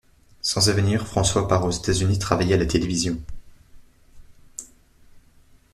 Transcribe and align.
Sans 0.41 0.67
avenir, 0.67 1.05
François 1.05 1.47
part 1.47 1.63
aux 1.63 1.69
États-Unis 1.69 2.17
travailler 2.17 2.55
à 2.55 2.57
la 2.57 2.65
télévision. 2.65 3.21